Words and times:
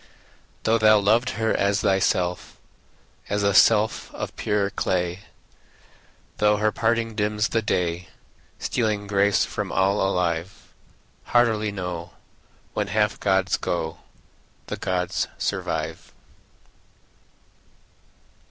Though 0.63 0.79
thou 0.79 0.97
loved 0.97 1.29
her 1.37 1.53
as 1.55 1.81
thyself, 1.81 2.57
As 3.29 3.43
a 3.43 3.53
self 3.53 4.11
of 4.15 4.35
purer 4.35 4.71
clay, 4.71 5.19
Though 6.37 6.57
her 6.57 6.71
parting 6.71 7.13
dims 7.13 7.49
the 7.49 7.61
day, 7.61 8.07
Stealing 8.57 9.05
grace 9.05 9.45
from 9.45 9.71
all 9.71 10.01
alive; 10.01 10.73
Heartily 11.25 11.71
know, 11.71 12.13
When 12.73 12.87
half 12.87 13.19
gods 13.19 13.57
go, 13.57 13.99
The 14.65 14.77
gods 14.77 15.27
survive. 15.37 16.11